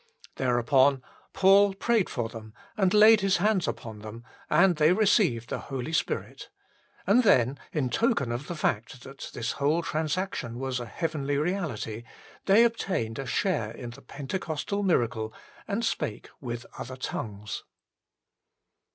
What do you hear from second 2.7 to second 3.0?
and